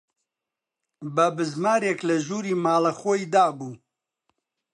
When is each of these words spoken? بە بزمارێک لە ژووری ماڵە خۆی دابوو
بە 1.15 1.25
بزمارێک 1.37 1.99
لە 2.09 2.15
ژووری 2.25 2.55
ماڵە 2.63 2.91
خۆی 2.99 3.23
دابوو 3.33 3.73